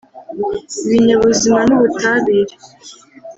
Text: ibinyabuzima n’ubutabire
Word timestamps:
ibinyabuzima 0.83 1.59
n’ubutabire 1.67 2.53